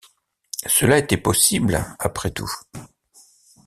Cela 0.65 0.97
était 0.97 1.15
possible, 1.15 1.85
après 1.99 2.31
tout. 2.31 2.49